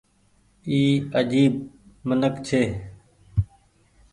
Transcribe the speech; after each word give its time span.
اي 0.67 0.79
آجيب 1.19 1.53
منک 2.07 2.35
ڇي۔ 2.45 2.61